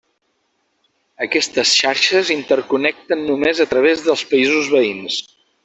Aquestes 1.25 1.73
xarxes 1.81 2.33
interconnecten 2.37 3.23
només 3.29 3.63
a 3.67 3.69
través 3.75 4.05
dels 4.09 4.25
països 4.35 4.75
veïns. 4.77 5.23